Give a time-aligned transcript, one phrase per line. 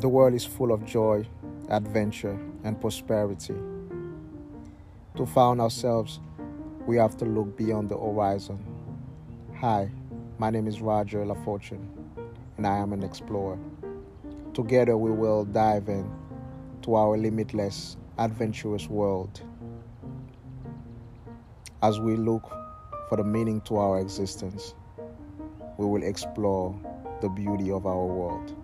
[0.00, 1.26] The world is full of joy,
[1.68, 3.52] adventure, and prosperity.
[5.16, 6.20] To find ourselves,
[6.86, 8.64] we have to look beyond the horizon.
[9.56, 9.90] Hi,
[10.38, 11.86] my name is Roger LaFortune,
[12.56, 13.58] and I am an explorer.
[14.54, 16.10] Together, we will dive in
[16.80, 19.42] to our limitless, adventurous world
[21.82, 22.50] as we look
[23.10, 24.74] for the meaning to our existence.
[25.76, 26.74] We will explore
[27.20, 28.56] the beauty of our world.